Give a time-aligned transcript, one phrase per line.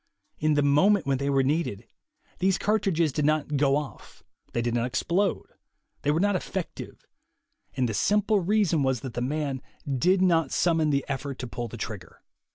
[0.39, 1.85] In the moment when they were needed,
[2.39, 5.45] these cartridges did not "go off," they did not explode,
[6.01, 7.01] they were not ef fective,
[7.77, 9.61] and the simple reason was that the man
[9.99, 12.23] did not summon the effort to pull the trigger.